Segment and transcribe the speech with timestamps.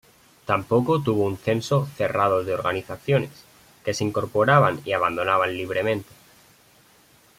[0.47, 3.29] Tampoco tuvo un censo cerrado de organizaciones,
[3.85, 6.09] que se incorporaban y abandonaban libremente.